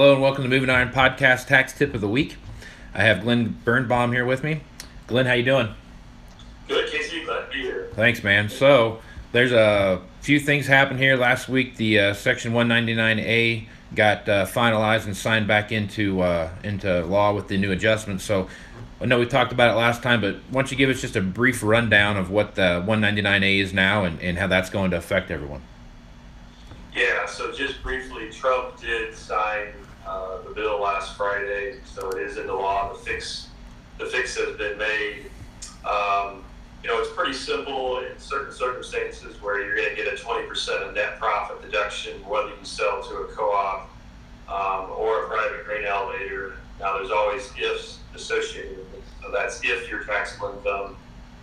Hello 0.00 0.14
and 0.14 0.22
welcome 0.22 0.44
to 0.44 0.48
Moving 0.48 0.70
Iron 0.70 0.88
Podcast 0.88 1.46
Tax 1.46 1.74
Tip 1.74 1.92
of 1.92 2.00
the 2.00 2.08
Week. 2.08 2.38
I 2.94 3.02
have 3.02 3.20
Glen 3.20 3.60
Birnbaum 3.66 4.12
here 4.12 4.24
with 4.24 4.42
me. 4.42 4.62
Glen, 5.06 5.26
how 5.26 5.34
you 5.34 5.44
doing? 5.44 5.74
Good, 6.68 6.90
Casey. 6.90 7.22
Glad 7.22 7.44
to 7.44 7.52
be 7.52 7.60
here. 7.60 7.90
Thanks, 7.92 8.24
man. 8.24 8.48
So 8.48 9.02
there's 9.32 9.52
a 9.52 10.00
few 10.22 10.40
things 10.40 10.66
happened 10.66 11.00
here 11.00 11.18
last 11.18 11.50
week. 11.50 11.76
The 11.76 12.00
uh, 12.00 12.14
Section 12.14 12.54
199A 12.54 13.66
got 13.94 14.26
uh, 14.26 14.46
finalized 14.46 15.04
and 15.04 15.14
signed 15.14 15.46
back 15.46 15.70
into 15.70 16.22
uh, 16.22 16.48
into 16.64 17.04
law 17.04 17.34
with 17.34 17.48
the 17.48 17.58
new 17.58 17.70
adjustments. 17.70 18.24
So 18.24 18.48
I 19.02 19.04
know 19.04 19.18
we 19.18 19.26
talked 19.26 19.52
about 19.52 19.70
it 19.70 19.78
last 19.78 20.02
time, 20.02 20.22
but 20.22 20.36
why 20.48 20.62
don't 20.62 20.70
you 20.70 20.78
give 20.78 20.88
us 20.88 21.02
just 21.02 21.14
a 21.14 21.20
brief 21.20 21.62
rundown 21.62 22.16
of 22.16 22.30
what 22.30 22.54
the 22.54 22.82
199A 22.86 23.60
is 23.60 23.74
now 23.74 24.04
and, 24.04 24.18
and 24.22 24.38
how 24.38 24.46
that's 24.46 24.70
going 24.70 24.92
to 24.92 24.96
affect 24.96 25.30
everyone? 25.30 25.60
Yeah, 26.96 27.26
so 27.26 27.52
just 27.52 27.82
briefly, 27.82 28.30
Trump 28.30 28.80
did 28.80 29.14
sign 29.14 29.74
the 30.50 30.60
bill 30.60 30.80
last 30.80 31.16
Friday, 31.16 31.76
so 31.84 32.10
it 32.10 32.22
is 32.22 32.36
into 32.36 32.54
law. 32.54 32.92
The 32.92 32.98
fix, 32.98 33.48
the 33.98 34.06
fix 34.06 34.36
has 34.36 34.56
been 34.56 34.78
made. 34.78 35.26
Um, 35.84 36.44
you 36.82 36.88
know, 36.88 36.98
it's 36.98 37.12
pretty 37.14 37.34
simple 37.34 38.00
in 38.00 38.18
certain 38.18 38.52
circumstances 38.52 39.40
where 39.42 39.62
you're 39.62 39.76
going 39.76 39.90
to 39.90 39.94
get 39.94 40.12
a 40.12 40.16
20% 40.16 40.88
of 40.88 40.94
net 40.94 41.18
profit 41.18 41.62
deduction, 41.62 42.14
whether 42.26 42.48
you 42.48 42.64
sell 42.64 43.02
to 43.02 43.16
a 43.16 43.26
co-op 43.26 43.90
um, 44.48 44.90
or 44.92 45.24
a 45.24 45.28
private 45.28 45.64
grain 45.64 45.84
elevator. 45.84 46.54
Now, 46.80 46.96
there's 46.96 47.10
always 47.10 47.52
ifs 47.58 47.98
associated 48.14 48.78
with 48.78 48.94
it. 48.94 49.02
So 49.22 49.30
that's 49.30 49.60
if 49.62 49.88
your 49.88 50.04
taxable 50.04 50.54
income 50.56 50.96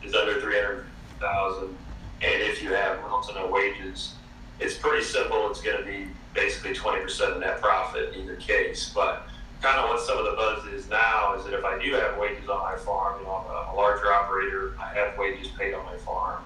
is 0.03 0.15
under 0.15 0.41
300,000 0.41 1.63
and 1.63 1.77
if 2.21 2.63
you 2.63 2.73
have 2.73 3.01
little 3.03 3.21
to 3.21 3.35
no 3.35 3.47
wages 3.47 4.15
it's 4.59 4.75
pretty 4.75 5.03
simple. 5.03 5.49
It's 5.49 5.61
going 5.61 5.77
to 5.77 5.83
be 5.83 6.07
basically 6.37 6.73
20% 6.73 7.33
of 7.33 7.39
net 7.39 7.59
profit 7.59 8.13
in 8.13 8.21
either 8.21 8.35
case. 8.35 8.91
But 8.93 9.27
kind 9.61 9.79
of 9.79 9.89
what 9.89 9.99
some 9.99 10.17
of 10.19 10.25
the 10.25 10.31
buzz 10.31 10.65
is 10.67 10.87
now 10.87 11.33
is 11.35 11.43
that 11.45 11.53
if 11.53 11.65
I 11.65 11.83
do 11.83 11.93
have 11.93 12.17
wages 12.17 12.47
on 12.47 12.59
my 12.59 12.77
farm, 12.77 13.19
you 13.19 13.25
know, 13.25 13.43
I'm 13.49 13.73
a, 13.73 13.75
larger 13.75 14.13
operator, 14.13 14.75
I 14.79 14.93
have 14.93 15.17
wages 15.17 15.47
paid 15.57 15.73
on 15.73 15.83
my 15.85 15.97
farm, 15.97 16.43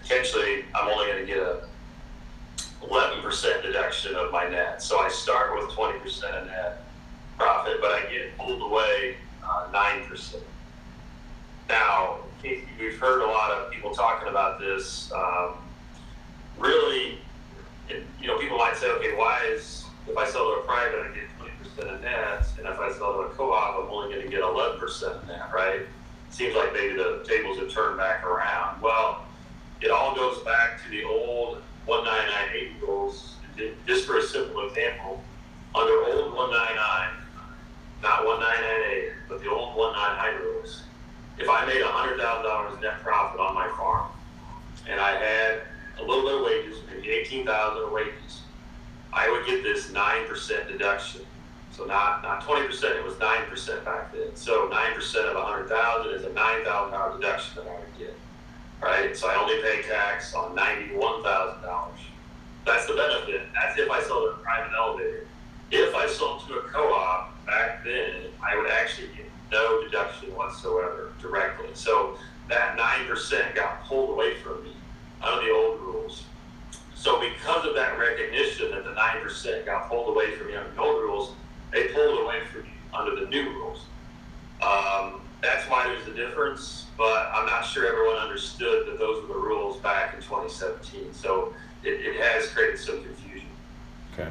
potentially 0.00 0.64
I'm 0.74 0.88
only 0.88 1.06
going 1.06 1.26
to 1.26 1.26
get 1.26 1.38
a 1.38 1.62
11% 2.82 3.62
deduction 3.62 4.14
of 4.14 4.30
my 4.30 4.48
net. 4.48 4.82
So 4.82 5.00
I 5.00 5.08
start 5.08 5.54
with 5.56 5.70
20% 5.70 6.24
of 6.24 6.46
net 6.46 6.82
profit, 7.36 7.78
but 7.80 7.90
I 7.90 8.02
get 8.02 8.36
pulled 8.38 8.62
away 8.62 9.16
uh, 9.42 9.66
9%. 9.72 10.36
Now, 11.68 12.18
we've 12.42 12.98
heard 12.98 13.22
a 13.22 13.26
lot 13.26 13.50
of 13.50 13.72
people 13.72 13.94
talking 13.94 14.28
about 14.28 14.60
this. 14.60 15.10
Um, 15.12 15.54
really, 16.58 17.18
and, 17.90 18.04
you 18.20 18.26
know, 18.26 18.38
people 18.38 18.58
might 18.58 18.76
say, 18.76 18.90
okay, 18.90 19.14
why 19.16 19.40
is 19.46 19.84
if 20.06 20.16
I 20.16 20.26
sell 20.26 20.54
to 20.54 20.60
a 20.60 20.62
private, 20.64 21.00
I 21.00 21.14
get 21.14 21.24
twenty 21.38 21.52
percent 21.62 21.88
of 21.88 22.02
net, 22.02 22.46
and 22.58 22.66
if 22.66 22.78
I 22.78 22.92
sell 22.92 23.14
to 23.14 23.18
a 23.20 23.28
co-op, 23.30 23.84
I'm 23.84 23.90
only 23.90 24.12
going 24.12 24.24
to 24.24 24.30
get 24.30 24.40
eleven 24.40 24.78
percent 24.78 25.14
of 25.14 25.26
net, 25.26 25.43
right? 25.54 25.82
Seems 26.30 26.54
like 26.54 26.72
maybe 26.72 26.94
the 26.96 27.24
tables 27.26 27.58
have 27.58 27.70
turned 27.70 27.96
back 27.96 28.24
around. 28.24 28.82
Well, 28.82 29.24
it 29.80 29.90
all 29.90 30.14
goes 30.14 30.42
back 30.42 30.82
to 30.82 30.90
the 30.90 31.04
old 31.04 31.62
1998 31.86 32.82
rules. 32.82 33.36
Just 33.86 34.06
for 34.06 34.18
a 34.18 34.22
simple 34.22 34.66
example, 34.66 35.22
under 35.74 35.92
old 36.04 36.34
199, 36.34 36.76
not 38.02 38.24
1998, 38.26 39.12
but 39.28 39.40
the 39.40 39.48
old 39.50 39.76
199 39.76 40.42
rules, 40.42 40.82
if 41.38 41.48
I 41.48 41.64
made 41.66 41.82
$100,000 41.82 42.80
net 42.80 43.00
profit 43.02 43.40
on 43.40 43.54
my 43.54 43.68
farm 43.76 44.10
and 44.88 45.00
I 45.00 45.16
had 45.16 45.62
a 45.98 46.02
little 46.02 46.24
bit 46.24 46.34
of 46.34 46.42
wages, 46.42 46.82
maybe 46.90 47.10
18000 47.10 47.82
of 47.84 47.92
wages, 47.92 48.42
I 49.12 49.30
would 49.30 49.46
get 49.46 49.62
this 49.62 49.90
9% 49.92 50.68
deduction. 50.68 51.20
So 51.76 51.84
not 51.84 52.22
not 52.22 52.42
20%, 52.44 52.70
it 52.96 53.04
was 53.04 53.14
9% 53.14 53.84
back 53.84 54.12
then. 54.12 54.34
So 54.34 54.68
9% 54.68 55.16
of 55.24 55.34
100000 55.34 56.14
is 56.14 56.24
a 56.24 56.30
$9,000 56.30 57.20
deduction 57.20 57.56
that 57.56 57.70
I 57.70 57.74
would 57.74 57.98
get. 57.98 58.14
Right? 58.80 59.16
So 59.16 59.28
I 59.28 59.34
only 59.34 59.60
pay 59.60 59.82
tax 59.82 60.34
on 60.34 60.54
$91,000. 60.54 61.88
That's 62.64 62.86
the 62.86 62.94
benefit. 62.94 63.48
That's 63.54 63.78
if 63.78 63.90
I 63.90 64.02
sold 64.02 64.34
a 64.34 64.36
private 64.38 64.72
elevator. 64.76 65.26
If 65.72 65.94
I 65.96 66.06
sold 66.06 66.46
to 66.46 66.58
a 66.58 66.62
co-op 66.62 67.44
back 67.44 67.82
then, 67.82 68.30
I 68.42 68.56
would 68.56 68.70
actually 68.70 69.08
get 69.08 69.26
no 69.50 69.82
deduction 69.82 70.34
whatsoever 70.36 71.12
directly. 71.20 71.68
So 71.74 72.16
that 72.48 72.78
9% 72.78 73.54
got 73.54 73.84
pulled 73.84 74.10
away 74.10 74.34
from 74.36 74.62
me 74.62 74.76
under 75.22 75.44
the 75.44 75.52
old 75.52 75.80
rules. 75.80 76.22
So 76.94 77.20
because 77.20 77.66
of 77.66 77.74
that 77.74 77.98
recognition 77.98 78.70
that 78.70 78.84
the 78.84 78.90
9% 78.90 79.66
got 79.66 79.88
pulled 79.88 80.08
away 80.08 80.36
from 80.36 80.46
me 80.46 80.56
under 80.56 80.70
the 80.70 80.80
old 80.80 80.93
they 81.74 81.88
pulled 81.88 82.20
away 82.20 82.40
from 82.50 82.62
you 82.62 82.70
under 82.94 83.16
the 83.16 83.26
new 83.26 83.50
rules. 83.50 83.84
Um, 84.62 85.20
that's 85.42 85.68
why 85.68 85.86
there's 85.86 86.06
a 86.06 86.14
difference, 86.14 86.86
but 86.96 87.30
I'm 87.34 87.44
not 87.44 87.62
sure 87.62 87.86
everyone 87.86 88.16
understood 88.16 88.86
that 88.86 88.98
those 88.98 89.20
were 89.22 89.34
the 89.34 89.40
rules 89.40 89.76
back 89.78 90.14
in 90.14 90.20
2017. 90.22 91.12
So 91.12 91.52
it, 91.82 91.90
it 91.90 92.20
has 92.20 92.48
created 92.48 92.78
some 92.78 93.02
confusion. 93.02 93.48
Okay. 94.14 94.30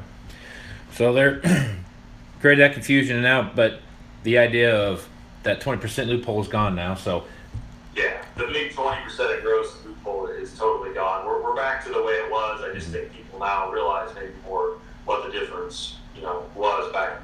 So 0.92 1.12
they're 1.12 1.40
created 2.40 2.62
that 2.62 2.72
confusion 2.72 3.22
now, 3.22 3.52
but 3.54 3.80
the 4.24 4.38
idea 4.38 4.74
of 4.74 5.06
that 5.44 5.60
20% 5.60 6.06
loophole 6.06 6.40
is 6.40 6.48
gone 6.48 6.74
now. 6.74 6.94
So 6.94 7.24
yeah, 7.94 8.24
the 8.36 8.46
big 8.46 8.72
20% 8.72 9.36
of 9.36 9.42
gross 9.42 9.76
loophole 9.84 10.26
is 10.26 10.58
totally 10.58 10.94
gone. 10.94 11.26
We're, 11.26 11.42
we're 11.42 11.54
back 11.54 11.84
to 11.84 11.92
the 11.92 12.02
way 12.02 12.14
it 12.14 12.30
was. 12.30 12.62
I 12.62 12.72
just 12.72 12.88
think 12.88 13.12
people 13.12 13.38
now 13.38 13.70
realize 13.70 14.12
maybe 14.14 14.32
more 14.44 14.78
what 15.04 15.24
the 15.24 15.38
difference, 15.38 15.98
you 16.16 16.22
know, 16.22 16.44
was 16.56 16.90
back 16.92 17.18
in 17.18 17.23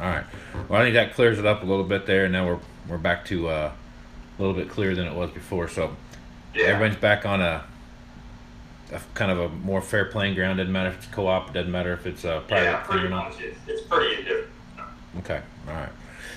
All 0.00 0.08
right. 0.08 0.24
Well, 0.68 0.80
I 0.80 0.84
think 0.84 0.94
that 0.94 1.14
clears 1.14 1.38
it 1.38 1.46
up 1.46 1.62
a 1.62 1.66
little 1.66 1.84
bit 1.84 2.06
there, 2.06 2.24
and 2.24 2.32
now 2.32 2.46
we're 2.46 2.58
we're 2.88 2.98
back 2.98 3.24
to 3.26 3.48
uh, 3.48 3.72
a 4.38 4.42
little 4.42 4.56
bit 4.56 4.70
clearer 4.70 4.94
than 4.94 5.06
it 5.06 5.14
was 5.14 5.30
before. 5.30 5.68
So 5.68 5.94
yeah. 6.54 6.66
everybody's 6.66 6.98
back 6.98 7.26
on 7.26 7.40
a, 7.42 7.64
a, 8.92 9.00
kind 9.14 9.30
of 9.30 9.38
a 9.38 9.48
more 9.48 9.82
fair 9.82 10.06
playing 10.06 10.34
ground. 10.34 10.58
Doesn't 10.58 10.72
matter 10.72 10.88
if 10.88 10.96
it's 10.96 11.06
co-op. 11.06 11.52
Doesn't 11.52 11.70
matter 11.70 11.92
if 11.92 12.06
it's 12.06 12.24
a 12.24 12.42
private 12.48 12.64
yeah, 12.64 12.76
pretty 12.78 13.08
much. 13.08 13.40
It's, 13.40 13.58
it's 13.66 13.82
pretty 13.82 14.16
indifferent. 14.16 14.48
Okay. 15.18 15.42
All 15.68 15.74
right. 15.74 15.92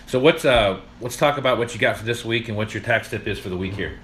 So 0.07 0.19
what's 0.19 0.43
uh 0.43 0.79
let's 0.99 1.17
talk 1.17 1.37
about 1.37 1.57
what 1.57 1.73
you 1.73 1.79
got 1.79 1.97
for 1.97 2.03
this 2.03 2.25
week 2.25 2.49
and 2.49 2.57
what 2.57 2.73
your 2.73 2.83
tax 2.83 3.09
tip 3.09 3.27
is 3.27 3.39
for 3.39 3.49
the 3.49 3.57
week 3.57 3.73
here. 3.73 3.97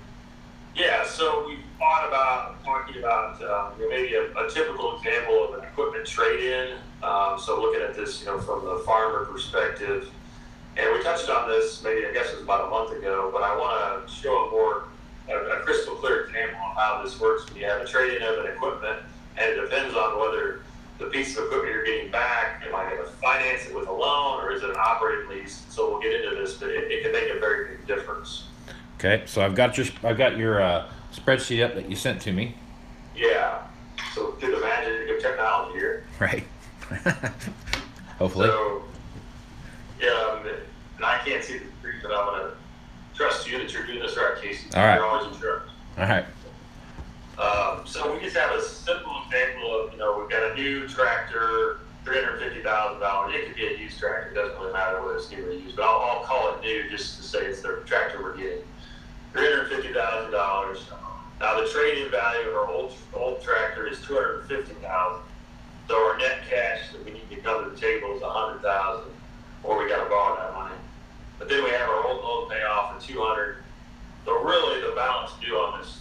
Yeah, 0.76 1.06
so 1.06 1.46
we 1.46 1.59
thought 1.80 2.08
about 2.08 2.64
talking 2.64 2.98
about 2.98 3.42
um, 3.42 3.74
maybe 3.90 4.14
a, 4.14 4.32
a, 4.36 4.50
typical 4.50 4.98
example 4.98 5.46
of 5.46 5.58
an 5.58 5.66
equipment 5.66 6.06
trade-in. 6.06 6.76
Um, 7.02 7.40
so 7.40 7.60
looking 7.60 7.82
at 7.82 7.96
this, 7.96 8.20
you 8.20 8.28
know, 8.28 8.40
from 8.40 8.66
the 8.66 8.84
farmer 8.86 9.26
perspective, 9.26 10.12
and 10.78 10.94
we 10.94 11.02
touched 11.02 11.30
on 11.30 11.50
this 11.50 11.82
maybe 11.84 12.06
I 12.06 12.12
guess 12.14 12.28
it 12.28 12.36
was 12.36 12.44
about 12.44 12.68
a 12.68 12.70
month 12.70 12.92
ago, 12.92 13.30
but 13.34 13.44
I 13.44 13.56
want 13.56 14.08
to 14.08 14.14
show 14.14 14.48
a 14.48 14.52
more 14.52 14.84
a, 15.30 15.60
a 15.60 15.60
crystal 15.62 15.96
clear 15.96 16.26
example 16.26 16.60
of 16.60 16.76
how 16.76 17.02
this 17.04 17.20
works 17.20 17.50
when 17.50 17.62
you 17.62 17.66
have 17.68 17.82
a 17.82 17.86
trade-in 17.86 18.22
of 18.24 18.46
an 18.46 18.52
equipment, 18.52 19.00
and 19.38 19.50
it 19.50 19.62
depends 19.62 19.96
on 19.96 20.20
whether 20.20 20.62
the 21.00 21.06
piece 21.06 21.38
of 21.38 21.46
equipment 21.46 21.74
you're 21.74 21.86
getting 21.86 22.12
back, 22.12 22.62
am 22.68 22.76
I 22.76 22.90
going 22.90 22.98
to 22.98 23.10
finance 23.14 23.68
it 23.68 23.74
with 23.74 23.88
a 23.88 23.92
loan 23.92 24.44
or 24.44 24.52
is 24.52 24.64
it 24.64 24.70
an 24.70 24.76
operating 24.78 25.30
lease? 25.30 25.64
So 25.70 25.90
we'll 25.90 26.02
get 26.02 26.14
into 26.14 26.36
this, 26.36 26.56
but 26.56 26.70
it, 26.70 26.92
it 26.92 27.04
can 27.04 27.14
make 27.14 27.34
a 27.34 27.40
very 27.40 27.78
big 27.78 27.88
difference. 27.88 28.48
Okay, 28.98 29.24
so 29.26 29.42
I've 29.42 29.56
got 29.56 29.78
your 29.78 29.88
I've 30.04 30.18
got 30.18 30.36
your 30.36 30.62
uh, 30.62 30.90
spreadsheet 31.14 31.64
up 31.66 31.76
that 31.76 31.90
you 31.90 31.96
sent 31.96 32.22
to 32.22 32.32
me. 32.32 32.56
Yeah. 33.16 33.62
So 34.14 34.32
through 34.34 34.56
the 34.56 34.62
magic 34.62 35.10
of 35.10 35.22
technology 35.22 35.80
here. 35.80 36.06
Right. 36.20 36.46
Hopefully. 38.18 38.48
So 38.48 38.84
yeah, 40.02 40.10
um, 40.10 40.48
and 40.48 41.06
I 41.06 41.20
can't 41.20 41.44
see 41.44 41.58
the 41.58 41.66
screen, 41.80 41.96
but 42.02 42.12
I'm 42.12 42.26
gonna 42.26 42.52
trust 43.16 43.50
you 43.50 43.58
that 43.58 43.72
you're 43.74 43.86
doing 43.86 44.00
this 44.00 44.18
right, 44.18 44.42
Casey. 44.42 44.68
All 44.76 44.86
right. 44.86 44.96
You're 44.96 45.06
always 45.06 45.36
in 45.36 45.42
charge. 45.42 45.64
All 45.98 46.06
right. 46.06 46.26
Um, 47.40 47.86
so 47.86 48.14
we 48.14 48.20
just 48.20 48.36
have 48.36 48.52
a 48.52 48.62
simple 48.62 49.16
example 49.26 49.80
of, 49.80 49.94
you 49.94 50.00
know, 50.00 50.18
we've 50.20 50.30
got 50.30 50.52
a 50.52 50.56
new 50.56 50.88
tractor, 50.90 51.80
$350,000. 52.06 53.34
It 53.34 53.46
could 53.46 53.56
be 53.56 53.68
a 53.68 53.78
used 53.78 53.98
tractor. 53.98 54.32
It 54.32 54.36
doesn't 54.36 54.60
really 54.60 54.74
matter 54.74 55.02
whether 55.02 55.16
it's 55.16 55.32
new 55.32 55.46
or 55.46 55.52
used, 55.54 55.78
but 55.78 55.84
I'll, 55.84 56.02
I'll 56.20 56.24
call 56.26 56.54
it 56.54 56.62
new 56.62 56.90
just 56.90 57.18
to 57.18 57.24
say 57.24 57.46
it's 57.46 57.62
the 57.62 57.82
tractor 57.86 58.22
we're 58.22 58.36
getting. 58.36 58.64
$350,000. 59.34 60.80
Now 61.40 61.60
the 61.62 61.70
trade-in 61.70 62.12
value 62.12 62.50
of 62.50 62.56
our 62.56 62.68
old, 62.68 62.94
old 63.14 63.42
tractor 63.42 63.88
is 63.88 64.02
250000 64.02 65.22
So 65.88 65.96
our 65.96 66.18
net 66.18 66.40
cash 66.50 66.92
that 66.92 67.04
we 67.06 67.12
need 67.12 67.30
to 67.30 67.38
come 67.38 67.64
to 67.64 67.70
the 67.70 67.78
table 67.78 68.16
is 68.16 68.22
100000 68.22 69.12
or 69.64 69.84
we 69.84 69.90
got 69.90 70.04
to 70.04 70.10
borrow 70.10 70.36
that 70.38 70.54
money. 70.54 70.76
But 71.38 71.50
then 71.50 71.64
we 71.64 71.70
have 71.72 71.90
our 71.90 72.06
old 72.06 72.24
loan 72.24 72.50
payoff 72.50 72.96
of 72.96 73.04
200 73.04 73.58
So 74.26 74.44
really 74.44 74.82
the 74.82 74.94
balance 74.96 75.32
due 75.42 75.56
on 75.56 75.80
this 75.80 76.00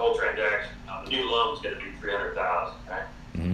whole 0.00 0.16
transaction. 0.16 0.72
Now, 0.86 1.04
the 1.04 1.10
new 1.10 1.30
loan 1.30 1.54
is 1.54 1.60
going 1.60 1.76
to 1.76 1.80
be 1.80 1.90
three 2.00 2.12
hundred 2.12 2.34
thousand. 2.34 2.78
Okay. 2.86 3.02
Mm-hmm. 3.36 3.52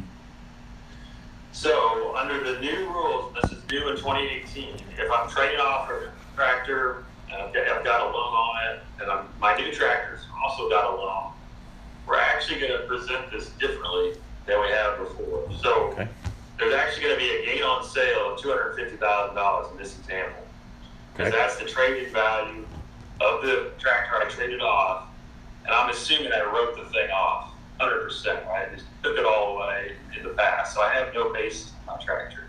So 1.53 2.15
under 2.17 2.53
the 2.53 2.61
new 2.61 2.87
rules, 2.89 3.35
this 3.35 3.51
is 3.51 3.69
new 3.71 3.89
in 3.89 3.97
2018. 3.97 4.77
If 4.99 5.11
I'm 5.11 5.29
trading 5.29 5.59
off 5.59 5.91
a 5.91 6.13
tractor, 6.35 7.05
and 7.33 7.43
I've 7.43 7.53
got, 7.53 7.69
I've 7.69 7.85
got 7.85 8.01
a 8.03 8.05
loan 8.05 8.15
on 8.15 8.75
it, 8.75 8.81
and 9.01 9.11
I'm, 9.11 9.29
my 9.41 9.57
new 9.57 9.73
tractor's 9.73 10.16
also 10.57 10.71
got 10.71 10.95
a 10.95 10.97
loan, 10.97 11.33
we're 12.07 12.19
actually 12.19 12.61
going 12.61 12.73
to 12.73 12.87
present 12.87 13.31
this 13.31 13.51
differently 13.61 14.15
than 14.47 14.61
we 14.61 14.69
have 14.69 14.99
before. 14.99 15.49
So 15.61 15.89
okay. 15.93 16.09
there's 16.59 16.75
actually 16.75 17.03
going 17.05 17.15
to 17.15 17.21
be 17.21 17.31
a 17.31 17.45
gain 17.45 17.63
on 17.63 17.85
sale 17.85 18.33
of 18.33 18.41
two 18.41 18.49
hundred 18.49 18.75
fifty 18.77 18.97
thousand 18.97 19.35
dollars 19.35 19.71
in 19.73 19.79
this 19.79 19.99
example, 19.99 20.43
because 21.13 21.29
Okay. 21.33 21.37
that's 21.37 21.57
the 21.57 21.65
traded 21.65 22.13
value 22.13 22.65
of 23.21 23.43
the 23.43 23.71
tractor 23.79 24.17
I 24.17 24.29
traded 24.29 24.61
off, 24.61 25.09
and 25.65 25.75
I'm 25.75 25.91
assuming 25.91 26.33
I 26.33 26.45
wrote 26.45 26.77
the 26.77 26.85
thing 26.91 27.11
off 27.11 27.51
hundred 27.79 28.05
percent, 28.05 28.47
right? 28.47 28.73
Just 28.73 28.87
took 29.03 29.19
it 29.19 29.27
all 29.27 29.57
away 29.57 29.93
in 30.17 30.23
the 30.23 30.31
past, 30.31 30.75
so 30.75 30.81
I 30.81 30.95
have 30.95 31.13
no 31.13 31.33
base 31.33 31.73
on 31.89 31.99
my 31.99 32.05
tractor. 32.05 32.45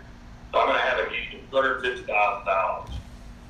So 0.52 0.60
I'm 0.60 0.68
going 0.68 0.78
to 0.78 0.84
have 0.84 0.98
a 1.06 1.10
gain 1.10 1.40
of 1.40 1.50
two 1.50 1.56
hundred 1.56 1.82
fifty 1.82 2.04
thousand 2.04 2.46
dollars, 2.46 2.90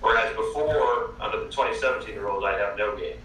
whereas 0.00 0.34
before 0.34 1.10
under 1.20 1.38
the 1.44 1.50
2017 1.50 2.16
rules 2.19 2.44
I 2.44 2.58
have 2.58 2.76
no 2.78 2.96
gain. 2.96 3.19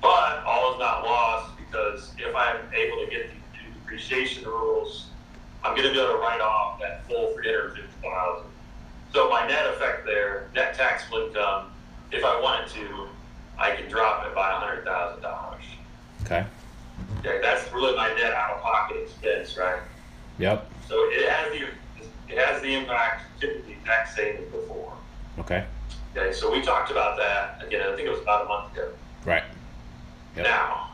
But 0.00 0.37
not 0.76 1.04
lost 1.04 1.56
because 1.56 2.12
if 2.18 2.34
I'm 2.34 2.56
able 2.74 3.04
to 3.04 3.10
get 3.10 3.28
the 3.28 3.34
new 3.34 3.74
depreciation 3.80 4.44
rules, 4.44 5.06
I'm 5.64 5.74
going 5.74 5.86
to 5.88 5.92
be 5.92 6.00
able 6.00 6.12
to 6.12 6.18
write 6.18 6.40
off 6.40 6.80
that 6.80 7.06
full 7.08 7.32
350000 7.34 8.44
So 9.12 9.28
my 9.30 9.46
net 9.46 9.66
effect 9.66 10.04
there, 10.04 10.50
net 10.54 10.74
taxable 10.74 11.26
income, 11.26 11.72
if 12.12 12.24
I 12.24 12.40
wanted 12.40 12.68
to, 12.74 13.08
I 13.58 13.74
can 13.74 13.88
drop 13.88 14.26
it 14.26 14.34
by 14.34 14.50
$100,000. 14.84 15.58
Okay. 16.22 16.44
Okay, 17.20 17.40
that's 17.40 17.72
really 17.72 17.96
my 17.96 18.08
net 18.14 18.32
out-of-pocket 18.32 18.96
expense, 19.02 19.56
right? 19.56 19.80
Yep. 20.38 20.70
So 20.88 20.94
it 21.10 21.28
has 21.28 21.52
the 21.52 21.66
it 22.28 22.38
has 22.38 22.60
the 22.62 22.74
impact 22.74 23.22
typically 23.40 23.72
the 23.74 23.80
exact 23.80 24.14
same 24.14 24.36
as 24.36 24.44
before. 24.50 24.92
Okay. 25.38 25.64
Okay, 26.16 26.32
so 26.32 26.52
we 26.52 26.60
talked 26.60 26.90
about 26.90 27.16
that 27.16 27.64
again. 27.66 27.80
I 27.82 27.94
think 27.96 28.06
it 28.06 28.10
was 28.10 28.20
about 28.20 28.44
a 28.44 28.48
month 28.48 28.72
ago. 28.72 28.90
Right. 29.24 29.44
Yep. 30.38 30.46
Now, 30.46 30.90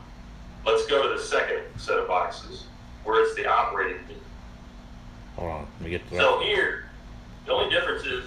let's 0.64 0.86
go 0.86 1.02
to 1.02 1.18
the 1.18 1.22
second 1.22 1.60
set 1.76 1.98
of 1.98 2.08
boxes 2.08 2.64
where 3.04 3.22
it's 3.22 3.34
the 3.34 3.46
operating. 3.46 3.98
fee. 4.08 4.16
Hold 5.36 5.50
on. 5.50 5.66
Let 5.74 5.80
me 5.82 5.90
get 5.90 6.08
to 6.08 6.14
that. 6.14 6.20
So 6.20 6.40
here, 6.40 6.88
the 7.44 7.52
only 7.52 7.68
difference 7.68 8.06
is 8.06 8.24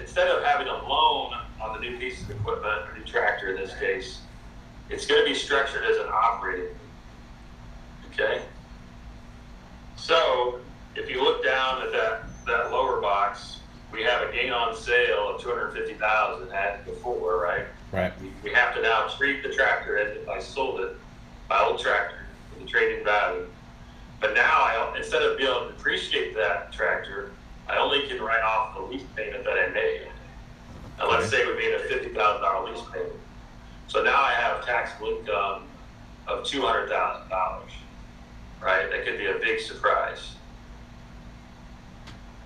instead 0.00 0.28
of 0.28 0.42
having 0.42 0.66
a 0.66 0.88
loan 0.88 1.34
on 1.60 1.74
the 1.74 1.80
new 1.80 1.98
piece 1.98 2.22
of 2.22 2.30
equipment, 2.30 2.88
or 2.88 2.96
new 2.96 3.04
tractor 3.04 3.50
in 3.50 3.56
this 3.56 3.78
case, 3.78 4.20
it's 4.88 5.06
going 5.06 5.20
to 5.20 5.26
be 5.26 5.34
structured 5.34 5.84
as 5.84 5.98
an 5.98 6.06
operating. 6.08 6.74
Okay. 8.12 8.40
So 9.96 10.60
if 10.94 11.10
you 11.10 11.22
look 11.22 11.44
down 11.44 11.82
at 11.82 11.92
that 11.92 12.22
that 12.46 12.70
lower 12.70 12.98
box, 13.02 13.60
we 13.92 14.02
have 14.04 14.26
a 14.26 14.32
gain 14.32 14.52
on 14.52 14.74
sale 14.74 15.34
of 15.34 15.42
two 15.42 15.50
hundred 15.50 15.72
fifty 15.72 15.94
thousand 15.94 16.50
as 16.52 16.82
before, 16.86 17.42
right? 17.42 17.66
Right. 17.92 18.12
we, 18.42 18.52
have 18.52 18.74
to 18.74 18.82
now 18.82 19.08
treat 19.16 19.42
the 19.42 19.48
tractor 19.48 19.96
as 19.96 20.15
I 20.36 20.40
sold 20.40 20.80
it, 20.80 20.96
my 21.48 21.62
old 21.62 21.80
tractor, 21.80 22.18
with 22.52 22.64
the 22.64 22.70
trading 22.70 23.04
value. 23.04 23.46
But 24.20 24.34
now 24.34 24.42
I, 24.42 24.94
instead 24.96 25.22
of 25.22 25.38
being 25.38 25.48
able 25.50 25.66
to 25.66 25.72
depreciate 25.72 26.34
that 26.36 26.72
tractor, 26.72 27.30
I 27.68 27.78
only 27.78 28.06
can 28.06 28.20
write 28.22 28.42
off 28.42 28.74
the 28.76 28.82
lease 28.82 29.02
payment 29.14 29.44
that 29.44 29.58
I 29.58 29.68
made. 29.68 30.02
And 31.00 31.08
let's 31.08 31.28
say 31.30 31.46
we 31.46 31.54
made 31.54 31.74
a 31.74 31.80
fifty 31.80 32.08
thousand 32.10 32.42
dollar 32.42 32.70
lease 32.70 32.82
payment. 32.92 33.12
So 33.88 34.02
now 34.02 34.20
I 34.22 34.32
have 34.32 34.62
a 34.62 34.66
taxable 34.66 35.18
income 35.18 35.64
of 36.26 36.44
two 36.44 36.62
hundred 36.62 36.88
thousand 36.88 37.28
dollars, 37.28 37.70
right? 38.62 38.90
That 38.90 39.04
could 39.04 39.18
be 39.18 39.26
a 39.26 39.34
big 39.34 39.60
surprise. 39.60 40.32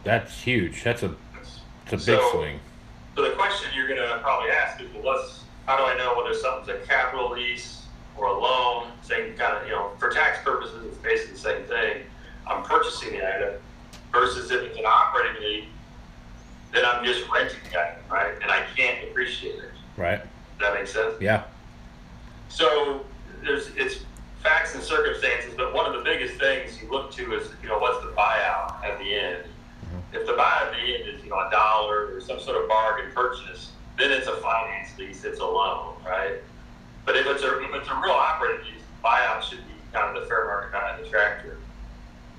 That's 0.05 0.41
huge. 0.41 0.83
That's 0.83 1.03
a 1.03 1.15
it's 1.41 1.61
a 1.93 1.97
big 1.97 2.21
So- 2.21 2.31
swing. 2.33 2.61
So 3.17 3.23
the 3.29 3.35
question 3.35 3.71
you're 3.75 3.89
gonna 3.89 4.19
probably 4.23 4.51
ask 4.51 4.81
is, 4.81 4.89
well, 4.95 5.03
what's, 5.03 5.43
how 5.67 5.77
do 5.77 5.83
I 5.83 5.97
know 5.99 6.15
whether 6.17 6.33
something's 6.33 6.69
a 6.69 6.87
capital 6.87 7.33
lease 7.33 7.80
or 8.21 8.27
a 8.27 8.39
loan? 8.39 8.93
Same 9.03 9.35
kind 9.35 9.57
of, 9.57 9.67
you 9.67 9.73
know, 9.73 9.91
for 9.99 10.11
tax 10.11 10.39
purposes, 10.45 10.85
it's 10.87 10.99
basically 10.99 11.33
the 11.33 11.39
same 11.39 11.65
thing. 11.65 12.03
I'm 12.47 12.63
purchasing 12.63 13.13
the 13.13 13.27
item 13.27 13.55
versus 14.13 14.51
if 14.51 14.63
it's 14.63 14.79
an 14.79 14.85
operating 14.87 15.43
lease, 15.43 15.65
then 16.73 16.85
I'm 16.85 17.05
just 17.05 17.29
renting 17.31 17.59
the 17.71 17.81
item, 17.81 18.03
right? 18.11 18.35
And 18.43 18.51
I 18.51 18.65
can't 18.77 19.01
depreciate 19.01 19.57
it. 19.57 19.71
Right. 19.97 20.21
Does 20.21 20.29
that 20.61 20.75
make 20.75 20.87
sense? 20.87 21.15
Yeah. 21.21 21.45
So 22.49 23.05
there's 23.43 23.69
it's 23.77 24.05
facts 24.43 24.75
and 24.75 24.83
circumstances, 24.83 25.55
but 25.57 25.75
one 25.75 25.87
of 25.87 25.93
the 25.93 26.03
biggest 26.03 26.39
things 26.39 26.81
you 26.81 26.91
look 26.91 27.11
to 27.13 27.35
is 27.35 27.49
you 27.63 27.69
know 27.69 27.79
what's 27.79 28.05
the 28.05 28.13
buyout 28.13 28.83
at 28.85 28.99
the 28.99 29.15
end. 29.15 29.45
Mm-hmm. 29.87 30.17
If 30.17 30.27
the 30.27 30.33
buyout 30.33 30.69
at 30.69 30.73
the 30.73 30.95
end 30.95 31.09
is 31.09 31.25
you 31.25 31.31
know 31.31 31.47
a 31.47 31.51
dollar 31.51 32.15
or 32.15 32.21
some 32.21 32.41
sort 32.41 32.63
of 32.63 32.69
bargain 32.69 33.11
purchase, 33.15 33.73
then 33.99 34.11
it's 34.11 34.27
a 34.27 34.37
finance 34.37 34.97
lease, 34.99 35.25
it's 35.25 35.41
a 35.41 35.45
loan? 35.45 35.90
But 37.05 37.17
if 37.17 37.27
it's 37.27 37.43
a 37.43 37.63
if 37.63 37.75
it's 37.75 37.89
a 37.89 37.95
real 37.95 38.13
operating 38.13 38.65
lease, 38.67 38.83
buyout 39.05 39.43
should 39.43 39.59
be 39.59 39.75
kind 39.93 40.17
of 40.17 40.23
the 40.23 40.29
fair 40.29 40.45
market 40.47 40.73
value 40.73 40.99
of 40.99 41.05
the 41.05 41.11
tractor. 41.11 41.57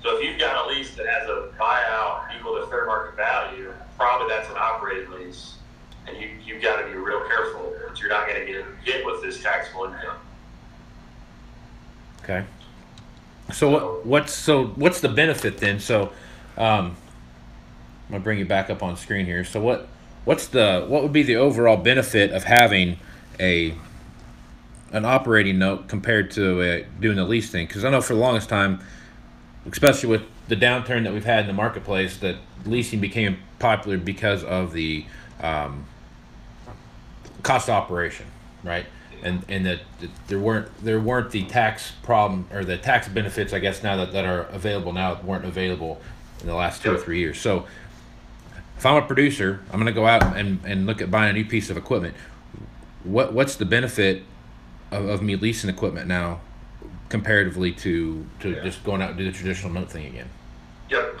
So 0.02 0.16
if 0.16 0.24
you've 0.24 0.38
got 0.38 0.66
a 0.66 0.68
lease 0.68 0.94
that 0.96 1.06
has 1.06 1.28
a 1.28 1.52
buyout 1.58 2.36
equal 2.36 2.60
to 2.60 2.66
fair 2.66 2.86
market 2.86 3.16
value, 3.16 3.72
probably 3.96 4.28
that's 4.28 4.50
an 4.50 4.56
operating 4.56 5.10
lease, 5.12 5.56
and 6.06 6.16
you 6.16 6.30
you've 6.44 6.62
got 6.62 6.80
to 6.80 6.86
be 6.86 6.94
real 6.94 7.26
careful 7.28 7.74
that 7.86 8.00
you're 8.00 8.08
not 8.08 8.26
going 8.26 8.40
to 8.40 8.52
get 8.52 8.64
hit 8.82 9.06
with 9.06 9.22
this 9.22 9.42
taxable 9.42 9.84
income. 9.84 10.16
Okay. 12.22 12.44
So 13.52 13.68
what 13.68 14.06
what's 14.06 14.32
so 14.32 14.66
what's 14.66 15.00
the 15.00 15.08
benefit 15.08 15.58
then? 15.58 15.80
So 15.80 16.12
um 16.56 16.96
I'm 18.06 18.16
gonna 18.18 18.24
bring 18.24 18.38
you 18.38 18.44
back 18.44 18.70
up 18.70 18.82
on 18.82 18.96
screen 18.96 19.26
here. 19.26 19.44
So 19.44 19.60
what 19.60 19.88
what's 20.24 20.46
the 20.46 20.84
what 20.88 21.02
would 21.02 21.12
be 21.12 21.22
the 21.22 21.36
overall 21.36 21.76
benefit 21.76 22.30
of 22.30 22.44
having 22.44 22.98
a 23.40 23.74
an 24.92 25.04
operating 25.04 25.58
note 25.58 25.88
compared 25.88 26.30
to 26.32 26.60
uh, 26.60 26.84
doing 27.00 27.16
the 27.16 27.24
lease 27.24 27.50
thing? 27.50 27.66
Because 27.66 27.84
I 27.84 27.90
know 27.90 28.00
for 28.00 28.14
the 28.14 28.20
longest 28.20 28.48
time, 28.48 28.80
especially 29.70 30.10
with 30.10 30.22
the 30.48 30.56
downturn 30.56 31.04
that 31.04 31.12
we've 31.12 31.24
had 31.24 31.40
in 31.40 31.46
the 31.46 31.52
marketplace, 31.52 32.16
that 32.18 32.36
leasing 32.64 33.00
became 33.00 33.38
popular 33.58 33.96
because 33.96 34.44
of 34.44 34.72
the 34.72 35.04
um, 35.40 35.86
cost 37.42 37.68
operation, 37.68 38.26
right? 38.62 38.86
And 39.22 39.44
and 39.48 39.64
that, 39.66 39.80
that 40.00 40.10
there 40.26 40.38
weren't 40.38 40.68
there 40.84 41.00
weren't 41.00 41.30
the 41.30 41.44
tax 41.44 41.92
problem 42.02 42.48
or 42.52 42.64
the 42.64 42.76
tax 42.76 43.08
benefits, 43.08 43.52
I 43.52 43.60
guess 43.60 43.82
now 43.82 43.96
that, 43.96 44.12
that 44.12 44.24
are 44.24 44.42
available 44.46 44.92
now 44.92 45.20
weren't 45.22 45.44
available 45.44 46.00
in 46.40 46.46
the 46.48 46.54
last 46.54 46.82
two 46.82 46.92
or 46.92 46.98
three 46.98 47.20
years. 47.20 47.40
So 47.40 47.66
if 48.76 48.84
I'm 48.84 48.96
a 48.96 49.06
producer, 49.06 49.60
I'm 49.70 49.78
going 49.78 49.86
to 49.86 49.92
go 49.92 50.06
out 50.06 50.36
and, 50.36 50.58
and 50.64 50.86
look 50.86 51.00
at 51.00 51.08
buying 51.08 51.30
a 51.30 51.32
new 51.34 51.44
piece 51.44 51.70
of 51.70 51.76
equipment. 51.76 52.16
What 53.04 53.32
what's 53.32 53.54
the 53.54 53.64
benefit 53.64 54.24
of, 54.92 55.08
of 55.08 55.22
me 55.22 55.36
leasing 55.36 55.70
equipment 55.70 56.06
now 56.06 56.40
comparatively 57.08 57.72
to 57.72 58.24
to 58.40 58.50
Yeah. 58.50 58.62
just 58.62 58.84
going 58.84 59.02
out 59.02 59.10
and 59.10 59.18
do 59.18 59.24
the 59.24 59.32
traditional 59.36 59.72
note 59.72 59.90
thing 59.90 60.06
again? 60.06 60.28
Yep, 60.90 61.18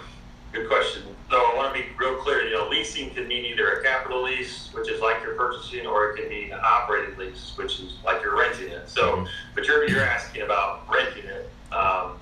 good 0.52 0.68
question. 0.68 1.02
So 1.30 1.36
I 1.38 1.54
want 1.56 1.74
to 1.74 1.80
be 1.82 1.88
real 1.98 2.16
clear. 2.16 2.42
You 2.46 2.54
know, 2.54 2.68
leasing 2.68 3.10
can 3.10 3.26
mean 3.26 3.44
either 3.46 3.68
a 3.72 3.82
capital 3.82 4.22
lease, 4.22 4.68
which 4.72 4.88
is 4.90 5.00
like 5.00 5.16
you're 5.22 5.34
purchasing, 5.34 5.86
or 5.86 6.10
it 6.10 6.16
can 6.20 6.28
mean 6.28 6.52
an 6.52 6.60
operating 6.62 7.16
lease, 7.18 7.52
which 7.56 7.80
is 7.80 7.94
like 8.04 8.22
you're 8.22 8.36
renting 8.36 8.68
it. 8.68 8.88
So, 8.88 9.16
Mhm. 9.16 9.28
but 9.54 9.66
you're 9.66 9.88
you're 9.88 10.04
asking 10.04 10.42
about 10.42 10.82
renting 10.90 11.24
it. 11.24 11.50
Um, 11.72 12.18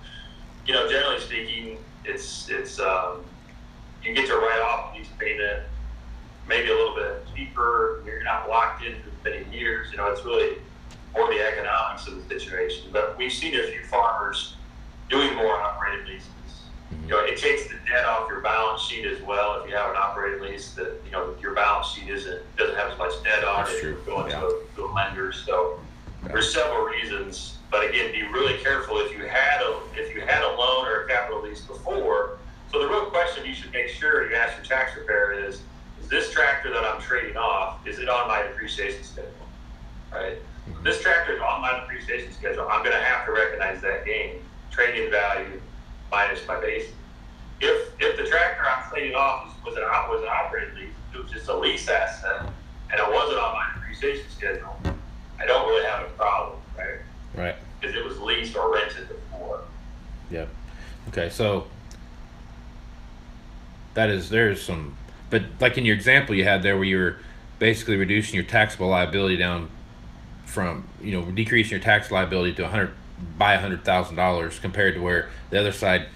you 0.67 0.75
know, 0.75 0.89
generally 0.89 1.19
speaking, 1.21 1.79
it's 2.05 2.49
it's 2.49 2.79
um, 2.79 3.25
you 4.05 4.15
get 4.15 4.27
to 4.27 4.37
write 4.37 4.61
off 4.61 4.95
lease 4.97 5.09
payment, 5.19 5.65
maybe 6.49 6.71
a 6.71 6.75
little 6.75 6.95
bit 6.95 7.27
cheaper. 7.35 8.03
You're 8.07 8.23
not 8.23 8.49
locked 8.49 8.85
in 8.85 8.95
for 8.95 9.29
many 9.29 9.45
years. 9.57 9.91
You 9.91 9.99
know, 9.99 10.07
it's 10.07 10.25
really 10.25 10.57
more 11.15 11.29
the 11.33 11.41
economics 11.47 12.07
of 12.07 12.17
the 12.17 12.39
situation. 12.41 12.91
But 12.93 13.17
we've 13.19 13.33
seen 13.33 13.55
a 13.55 13.63
few 13.65 13.85
farmers 13.85 14.55
doing 15.09 15.35
more 15.35 15.61
operating 15.61 16.07
leases. 16.07 16.29
Mm-hmm. 16.93 17.05
You 17.05 17.11
know, 17.11 17.21
it 17.21 17.37
takes 17.39 17.65
the 17.69 17.75
debt 17.87 18.05
off 18.05 18.29
your 18.29 18.41
balance 18.41 18.83
sheet 18.83 19.05
as 19.07 19.21
well. 19.23 19.63
If 19.63 19.71
you 19.71 19.77
have 19.77 19.91
an 19.91 19.97
operating 19.97 20.41
lease, 20.43 20.73
that 20.75 21.01
you 21.05 21.11
know 21.13 21.35
your 21.41 21.55
balance 21.55 21.89
sheet 21.89 22.09
isn't 22.09 22.43
doesn't 22.57 22.77
have 22.77 22.93
as 22.93 22.99
much 22.99 23.13
debt 23.25 23.45
on 23.45 23.65
That's 23.65 23.77
it. 23.77 23.81
true. 23.81 24.03
Going 24.07 24.31
Yeah. 24.31 24.41
to, 24.41 24.47
a, 24.47 24.63
to 24.77 24.85
a 24.85 24.91
lender, 24.93 25.33
so 25.33 25.81
there's 26.25 26.53
several 26.53 26.85
reasons. 26.85 27.57
But 27.71 27.89
again, 27.89 28.11
be 28.11 28.23
really 28.25 28.59
careful 28.59 28.99
if 28.99 29.13
you 29.17 29.25
had 29.27 29.63
a 29.63 29.79
if 29.95 30.15
you 30.15 30.21
had 30.23 30.43
a 30.43 30.49
loan 30.57 30.87
or 30.87 31.03
a 31.03 31.09
capital 31.09 31.43
lease 31.43 31.61
before. 31.63 32.39
So 32.73 32.81
the 32.81 32.89
real 32.89 33.07
question 33.07 33.45
you 33.45 33.55
should 33.55 33.73
make 33.73 33.89
sure 33.89 34.29
you 34.31 34.37
ask 34.37 34.57
your 34.57 34.65
tax 34.67 34.93
preparer 34.95 35.33
is: 35.33 35.61
Is 36.03 36.09
this 36.09 36.33
tractor 36.33 36.71
that 36.73 36.85
I'm 36.85 37.01
trading 37.01 37.37
off 37.37 37.87
is 37.87 37.99
it 38.01 38.09
on 38.09 38.27
my 38.29 38.43
depreciation 38.43 39.03
schedule? 39.05 39.31
Right. 40.13 40.39
This 40.83 41.03
tractor 41.03 41.35
is 41.35 41.41
on 41.41 41.61
my 41.61 41.81
depreciation 41.81 42.33
schedule. 42.33 42.67
I'm 42.71 42.83
going 42.83 42.97
to 42.97 43.03
have 43.03 43.27
to 43.27 43.33
recognize 43.33 43.83
that 43.83 44.07
gain, 44.07 44.37
trading 44.71 45.11
value 45.11 45.61
minus 46.11 46.47
my 46.47 46.59
base. 46.61 46.89
If 47.61 47.93
if 48.01 48.17
the 48.17 48.25
tractor 48.25 48.63
I'm 48.67 48.91
trading 48.91 49.15
off 49.15 49.55
was 49.65 49.77
an 49.77 49.83
was 49.83 50.23
an 50.23 50.29
operating 50.29 50.75
lease, 50.77 50.95
it 51.15 51.23
was 51.23 51.31
just 51.31 51.49
a 51.49 51.57
lease 51.57 51.87
asset, 51.89 52.51
and 52.91 52.99
it 52.99 53.13
wasn't 53.13 53.39
on 53.39 53.55
my 53.55 53.67
depreciation 53.75 54.25
schedule, 54.31 54.75
I 55.39 55.45
don't 55.45 55.69
really 55.69 55.85
have 55.85 56.07
a 56.07 56.11
problem, 56.11 56.59
right? 56.79 56.99
Right. 57.35 57.57
Because 57.79 57.95
it 57.95 58.03
was 58.03 58.19
leased 58.19 58.57
or 58.57 58.73
rented 58.73 59.09
before. 59.09 59.61
Yep. 60.31 60.49
Okay, 61.09 61.29
so 61.29 61.67
that 63.93 64.09
is 64.09 64.31
there's 64.31 64.63
some, 64.63 64.97
but 65.29 65.43
like 65.61 65.77
in 65.77 65.85
your 65.85 65.95
example 65.95 66.35
you 66.35 66.45
had 66.45 66.63
there, 66.63 66.77
where 66.77 66.85
you 66.85 66.97
were 66.97 67.17
basically 67.59 67.97
reducing 67.97 68.37
your 68.37 68.45
taxable 68.45 68.89
liability 68.89 69.37
down 69.37 69.69
from 70.51 70.87
you 71.01 71.13
know 71.13 71.31
decreasing 71.31 71.71
your 71.71 71.81
tax 71.81 72.11
liability 72.11 72.53
to 72.55 72.65
a 72.65 72.69
hundred 72.69 72.93
by 73.39 73.55
a 73.55 73.61
hundred 73.61 73.85
thousand 73.85 74.17
dollars 74.17 74.59
compared 74.59 74.95
to 74.95 75.01
where 75.01 75.29
the 75.51 75.59
other 75.59 75.73
side 75.73 76.07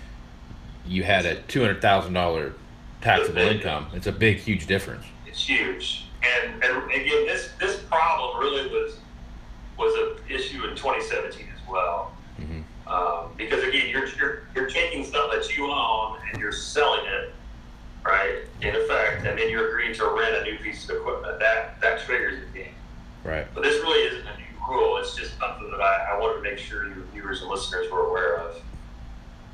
you 0.86 1.02
had 1.02 1.24
a 1.24 1.36
two 1.42 1.60
hundred 1.60 1.80
thousand 1.80 2.12
dollar 2.12 2.52
taxable 3.00 3.34
Big. 3.36 3.56
income. 3.56 3.86
It's 3.92 4.06
a 4.06 4.12
big, 4.12 4.38
huge 4.38 4.66
difference. 4.66 5.04
It's 5.26 5.46
huge. 5.46 6.06
And, 6.22 6.64
and 6.64 6.90
again, 6.90 7.26
this, 7.26 7.50
this 7.60 7.76
problem 7.82 8.40
really 8.40 8.66
was, 8.68 8.96
was 9.78 9.94
an 10.18 10.34
issue 10.34 10.64
in 10.64 10.74
2017 10.74 11.46
as 11.54 11.68
well. 11.68 12.12
Mhm. 12.40 12.62
Um, 12.90 13.30
because 13.36 13.62
again, 13.62 13.90
you're, 13.90 14.08
you're, 14.16 14.42
you're 14.54 14.70
taking 14.70 15.04
stuff 15.04 15.30
that 15.32 15.54
you 15.54 15.70
own 15.70 16.16
and 16.32 16.40
you're 16.40 16.50
selling 16.52 17.04
it, 17.04 17.34
right? 18.06 18.38
In 18.62 18.74
effect, 18.74 19.26
and 19.26 19.38
then 19.38 19.50
you're 19.50 19.68
agreeing 19.68 19.92
to 19.96 20.06
rent 20.06 20.36
a 20.36 20.42
new 20.44 20.56
piece 20.58 20.88
of 20.88 20.96
equipment. 20.96 21.38
That, 21.40 21.78
that 21.82 22.00
triggers 22.06 22.42
it 22.42 22.48
again. 22.54 22.72
Right. 23.22 23.46
But 23.54 23.64
this 23.64 23.74
really 23.82 24.02
isn't 24.08 24.26
a 24.26 24.36
new 24.38 24.66
rule. 24.66 24.96
It's 24.96 25.14
just 25.14 25.38
something 25.38 25.70
that 25.70 25.80
I, 25.82 26.12
I 26.14 26.18
wanted 26.18 26.36
to 26.36 26.42
make 26.42 26.58
sure 26.58 26.86
your 26.86 27.04
viewers 27.12 27.42
and 27.42 27.50
listeners 27.50 27.90
were 27.90 28.06
aware 28.06 28.38
of. 28.38 28.56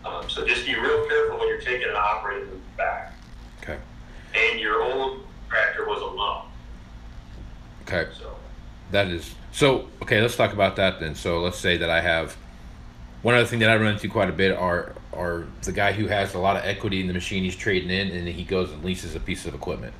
Um, 0.04 0.30
so 0.30 0.46
just 0.46 0.66
be 0.66 0.74
real 0.76 1.04
careful 1.08 1.38
when 1.38 1.48
you're 1.48 1.60
taking 1.60 1.88
an 1.88 1.96
operating 1.96 2.48
lease 2.50 2.60
back. 2.76 3.14
Okay. 3.62 3.78
And 4.34 4.49
your 4.60 4.82
old 4.82 5.20
tractor 5.48 5.86
was 5.86 6.00
a 6.02 6.06
loan. 6.06 6.42
Okay. 7.82 8.08
So 8.18 8.36
That 8.92 9.08
is 9.08 9.34
so. 9.52 9.88
Okay, 10.02 10.20
let's 10.20 10.36
talk 10.36 10.52
about 10.52 10.76
that 10.76 11.00
then. 11.00 11.14
So 11.14 11.40
let's 11.40 11.58
say 11.58 11.76
that 11.78 11.90
I 11.90 12.00
have 12.00 12.36
one 13.22 13.34
other 13.34 13.46
thing 13.46 13.58
that 13.60 13.70
I 13.70 13.76
run 13.76 13.94
into 13.94 14.08
quite 14.08 14.28
a 14.28 14.32
bit 14.32 14.56
are 14.56 14.94
are 15.12 15.46
the 15.62 15.72
guy 15.72 15.92
who 15.92 16.06
has 16.06 16.34
a 16.34 16.38
lot 16.38 16.56
of 16.56 16.64
equity 16.64 17.00
in 17.00 17.06
the 17.08 17.12
machine 17.12 17.42
he's 17.42 17.56
trading 17.56 17.90
in, 17.90 18.08
and 18.08 18.26
then 18.26 18.34
he 18.34 18.44
goes 18.44 18.70
and 18.70 18.84
leases 18.84 19.14
a 19.16 19.20
piece 19.20 19.44
of 19.46 19.54
equipment, 19.54 19.92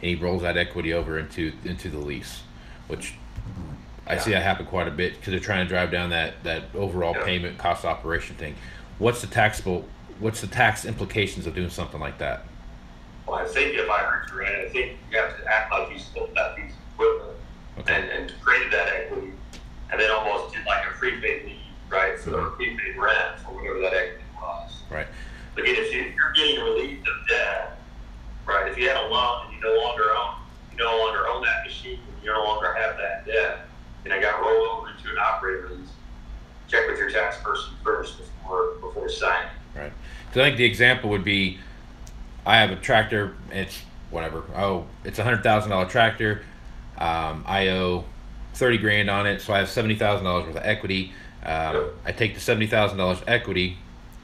and 0.00 0.08
he 0.08 0.14
rolls 0.14 0.42
that 0.42 0.56
equity 0.56 0.92
over 0.92 1.18
into 1.18 1.52
into 1.64 1.88
the 1.90 1.98
lease, 1.98 2.42
which 2.88 3.14
I 4.06 4.18
see 4.18 4.30
that 4.32 4.42
happen 4.42 4.66
quite 4.66 4.88
a 4.88 4.92
bit 4.92 5.14
because 5.14 5.30
they're 5.32 5.40
trying 5.40 5.64
to 5.64 5.68
drive 5.68 5.90
down 5.90 6.10
that 6.10 6.42
that 6.44 6.64
overall 6.74 7.14
Yeah. 7.16 7.24
payment 7.24 7.58
cost 7.58 7.84
operation 7.84 8.36
thing. 8.36 8.54
What's 8.98 9.20
the 9.20 9.26
taxable? 9.26 9.88
What's 10.20 10.40
the 10.40 10.46
tax 10.46 10.84
implications 10.84 11.46
of 11.46 11.54
doing 11.54 11.70
something 11.70 12.00
like 12.00 12.18
that? 12.18 12.44
Well, 13.26 13.36
I 13.38 13.44
think 13.44 13.74
if 13.74 13.88
I 13.88 13.98
heard 13.98 14.28
you 14.30 14.40
right, 14.40 14.66
I 14.66 14.68
think 14.68 14.98
you 15.10 15.18
have 15.18 15.36
to 15.38 15.44
act 15.46 15.72
like 15.72 15.92
you 15.92 15.98
sold 15.98 16.30
that 16.34 16.56
piece 16.56 16.72
of 16.72 16.78
equipment 16.94 17.38
Okay. 17.78 17.94
and, 17.94 18.10
and 18.10 18.32
created 18.42 18.72
that 18.72 18.88
equity, 18.88 19.32
and 19.90 20.00
then 20.00 20.10
almost 20.10 20.54
did 20.54 20.64
like 20.66 20.84
a 20.86 20.90
prepaid 20.98 21.44
lease, 21.46 21.56
right, 21.88 22.18
for 22.18 22.30
Mhm. 22.30 22.56
prepaid 22.56 22.96
rent 22.96 23.38
for 23.40 23.52
whatever 23.52 23.78
that 23.80 23.94
equity 23.94 24.24
was. 24.40 24.82
Right. 24.90 25.06
Again, 25.56 25.76
if 25.76 25.92
you- 25.92 26.02
if 26.02 26.14
you're 26.14 26.32
getting 26.32 26.62
relieved 26.64 27.08
of 27.08 27.28
debt, 27.28 27.78
right, 28.44 28.68
if 28.70 28.76
you 28.76 28.88
had 28.88 28.98
a 28.98 29.06
loan 29.06 29.46
and 29.46 29.54
you 29.54 29.60
no 29.60 29.74
longer 29.80 30.10
own, 30.14 30.34
you 30.70 30.76
no 30.78 30.98
longer 30.98 31.26
own 31.28 31.42
that 31.44 31.64
machine, 31.64 32.00
and 32.06 32.22
you 32.24 32.30
no 32.32 32.42
longer 32.44 32.74
have 32.74 32.96
that 32.98 33.26
debt, 33.26 33.60
and 34.04 34.12
I 34.12 34.20
got 34.20 34.40
rolled 34.40 34.68
over 34.68 34.90
into 34.90 35.10
an 35.10 35.18
operator 35.18 35.68
lease, 35.70 35.90
check 36.68 36.86
with 36.88 36.98
your 36.98 37.10
tax 37.10 37.38
person 37.38 37.74
first 37.84 38.18
before, 38.18 38.74
before 38.80 39.08
signing. 39.08 39.48
Right. 39.74 39.92
So 40.34 40.40
I 40.40 40.44
think 40.44 40.56
the 40.58 40.64
example 40.64 41.08
would 41.10 41.24
be, 41.24 41.58
I 42.46 42.56
have 42.58 42.70
a 42.70 42.76
tractor. 42.76 43.34
It's 43.50 43.80
whatever. 44.10 44.42
Oh, 44.56 44.86
it's 45.04 45.18
a 45.18 45.24
hundred 45.24 45.42
thousand 45.42 45.70
dollar 45.70 45.86
tractor. 45.86 46.42
Um, 46.98 47.44
I 47.46 47.68
owe 47.68 48.04
thirty 48.54 48.78
grand 48.78 49.08
on 49.10 49.26
it, 49.26 49.40
so 49.40 49.52
I 49.52 49.58
have 49.58 49.68
seventy 49.68 49.94
thousand 49.94 50.24
dollars 50.24 50.46
worth 50.46 50.56
of 50.56 50.62
equity. 50.64 51.12
Um, 51.44 51.86
I 52.04 52.12
take 52.12 52.34
the 52.34 52.40
seventy 52.40 52.66
thousand 52.66 52.98
dollars 52.98 53.18
equity, 53.26 53.78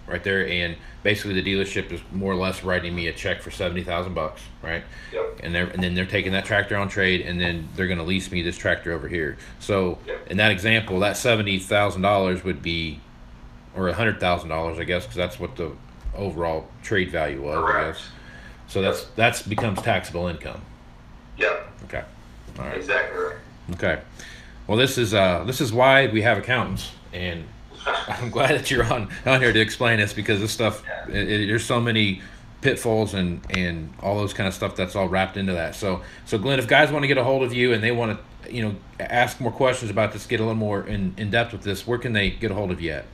right 0.06 0.22
there, 0.22 0.46
and 0.46 0.76
basically 1.02 1.40
the 1.40 1.42
dealership 1.54 1.90
is 1.92 2.00
more 2.12 2.32
or 2.32 2.36
less 2.36 2.62
writing 2.64 2.94
me 2.94 3.06
a 3.06 3.12
check 3.12 3.40
for 3.40 3.50
seventy 3.50 3.82
thousand 3.84 4.14
bucks, 4.14 4.42
right? 4.62 4.82
Yep. 5.12 5.40
and 5.42 5.54
they're 5.54 5.66
and 5.68 5.82
then 5.82 5.94
they're 5.94 6.04
taking 6.06 6.32
that 6.32 6.44
tractor 6.44 6.76
on 6.76 6.88
trade 6.88 7.20
and 7.22 7.40
then 7.40 7.68
they're 7.76 7.86
going 7.86 7.98
to 7.98 8.04
lease 8.04 8.30
me 8.30 8.42
this 8.42 8.56
tractor 8.58 8.92
over 8.92 9.08
here 9.08 9.36
so 9.60 9.98
Yep. 10.06 10.30
in 10.30 10.36
that 10.36 10.50
example 10.50 10.98
that 11.00 11.16
$70000 11.16 12.44
would 12.44 12.62
be 12.62 13.00
or 13.74 13.88
a 13.88 13.94
$100000 13.94 14.78
i 14.78 14.84
guess 14.84 15.04
because 15.04 15.16
that's 15.16 15.38
what 15.40 15.56
the 15.56 15.72
overall 16.16 16.66
trade 16.82 17.10
value 17.10 17.40
was 17.42 17.56
i 17.56 17.60
Correct. 17.60 17.98
guess 17.98 18.08
so 18.66 18.82
that's 18.82 19.04
that's 19.16 19.42
becomes 19.42 19.80
taxable 19.82 20.26
income 20.28 20.60
Yep, 21.38 21.68
okay 21.84 22.02
all 22.58 22.64
right 22.66 22.76
exactly 22.76 23.18
right. 23.18 23.36
okay 23.74 24.00
well 24.66 24.76
this 24.76 24.98
is 24.98 25.14
uh 25.14 25.44
this 25.44 25.60
is 25.60 25.72
why 25.72 26.06
we 26.08 26.22
have 26.22 26.38
accountants 26.38 26.92
and 27.12 27.44
I'm 27.86 28.30
glad 28.30 28.50
that 28.58 28.70
you're 28.70 28.84
on 28.92 29.08
on 29.24 29.40
here 29.40 29.52
to 29.52 29.60
explain 29.60 29.98
this 29.98 30.12
because 30.12 30.40
this 30.40 30.50
stuff 30.52 30.82
Yeah. 31.08 31.14
it, 31.16 31.30
it, 31.30 31.46
there's 31.46 31.64
so 31.64 31.80
many 31.80 32.20
pitfalls 32.60 33.14
and 33.14 33.40
and 33.50 33.92
all 34.02 34.16
those 34.16 34.34
kind 34.34 34.48
of 34.48 34.52
stuff 34.54 34.74
that's 34.74 34.96
all 34.96 35.08
wrapped 35.08 35.36
into 35.36 35.52
that. 35.52 35.76
So 35.76 36.02
so 36.26 36.38
Glen, 36.38 36.58
if 36.58 36.66
guys 36.66 36.90
want 36.90 37.04
to 37.04 37.06
get 37.06 37.16
a 37.18 37.22
hold 37.24 37.44
of 37.44 37.54
you 37.54 37.72
and 37.72 37.82
they 37.82 37.92
want 37.92 38.18
to 38.44 38.52
you 38.52 38.62
know 38.62 38.74
ask 38.98 39.40
more 39.40 39.52
questions 39.52 39.92
about 39.92 40.12
this, 40.12 40.26
get 40.26 40.40
a 40.40 40.42
little 40.42 40.56
more 40.56 40.84
in, 40.84 41.14
in 41.16 41.30
depth 41.30 41.52
with 41.52 41.62
this, 41.62 41.86
where 41.86 41.98
can 41.98 42.12
they 42.14 42.30
get 42.30 42.50
a 42.50 42.54
hold 42.54 42.72
of 42.72 42.80
you 42.80 42.90
at? 42.90 43.04